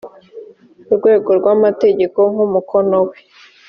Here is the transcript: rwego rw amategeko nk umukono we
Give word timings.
rwego 0.95 1.29
rw 1.39 1.45
amategeko 1.55 2.19
nk 2.31 2.37
umukono 2.47 2.97
we 3.07 3.15